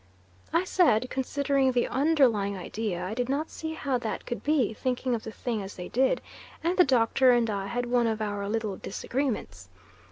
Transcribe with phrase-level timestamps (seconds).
[0.51, 5.13] I said, considering the underlying idea, I did not see how that could be, thinking
[5.13, 6.21] of the thing as they did,
[6.63, 9.69] and the Doctor and I had one of our little disagreements.